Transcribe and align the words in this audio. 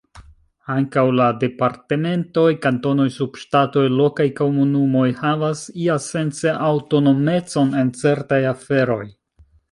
Ankaŭ 0.75 1.01
la 1.17 1.25
departementoj, 1.41 2.45
kantonoj, 2.63 3.05
subŝtatoj, 3.17 3.83
lokaj 3.99 4.25
komunumoj 4.39 5.05
havas 5.19 5.61
iasence 5.83 6.55
aŭtonomecon 6.69 7.77
en 7.83 7.93
certaj 8.01 8.41
aferoj. 8.53 9.03